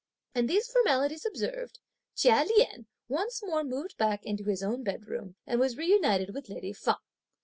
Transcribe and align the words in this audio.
And 0.33 0.49
these 0.49 0.67
formalities 0.67 1.27
observed, 1.27 1.77
Chia 2.15 2.43
Lien 2.43 2.87
once 3.07 3.43
more 3.43 3.63
moved 3.63 3.97
back 3.97 4.25
into 4.25 4.45
his 4.45 4.63
own 4.63 4.81
bedroom 4.81 5.35
and 5.45 5.59
was 5.59 5.77
reunited 5.77 6.33
with 6.33 6.49
lady 6.49 6.73
Feng. 6.73 6.95